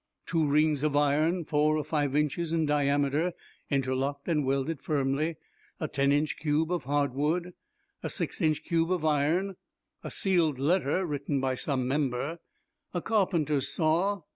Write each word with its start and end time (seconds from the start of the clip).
"'Two 0.25 0.47
rings 0.47 0.81
of 0.81 0.95
iron, 0.95 1.45
four 1.45 1.77
or 1.77 1.83
five 1.83 2.15
inches 2.15 2.51
in 2.51 2.65
diameter, 2.65 3.33
interlocked 3.69 4.27
and 4.27 4.43
welded 4.47 4.81
firmly. 4.81 5.35
"'A 5.79 5.87
ten 5.89 6.11
inch 6.11 6.37
cube 6.39 6.71
of 6.71 6.85
hard 6.85 7.13
wood. 7.13 7.53
"'A 8.01 8.09
six 8.09 8.41
inch 8.41 8.63
cube 8.63 8.91
of 8.91 9.05
iron. 9.05 9.57
"'A 10.03 10.09
sealed 10.09 10.57
letter, 10.57 11.05
written 11.05 11.39
by 11.39 11.53
some 11.53 11.87
member. 11.87 12.39
"'A 12.95 13.01
carpenter's 13.03 13.67
saw. 13.71 14.23